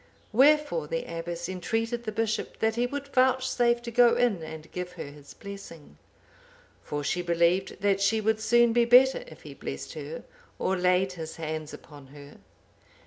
Wherefore 0.33 0.87
the 0.87 1.05
abbess 1.05 1.47
entreated 1.47 2.05
the 2.05 2.11
bishop 2.11 2.57
that 2.57 2.73
he 2.73 2.87
would 2.87 3.09
vouchsafe 3.09 3.83
to 3.83 3.91
go 3.91 4.15
in 4.15 4.41
and 4.41 4.71
give 4.71 4.93
her 4.93 5.05
his 5.11 5.35
blessing; 5.35 5.95
for 6.81 7.03
she 7.03 7.21
believed 7.21 7.81
that 7.81 8.01
she 8.01 8.19
would 8.19 8.39
soon 8.41 8.73
be 8.73 8.83
better 8.85 9.23
if 9.27 9.43
he 9.43 9.53
blessed 9.53 9.93
her 9.93 10.23
or 10.57 10.75
laid 10.75 11.11
his 11.11 11.35
hands 11.35 11.71
upon 11.71 12.07
her. 12.07 12.37